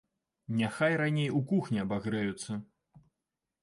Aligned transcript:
Няхай 0.61 0.97
раней 1.03 1.29
у 1.41 1.43
кухні 1.53 1.85
абагрэюцца. 1.87 2.61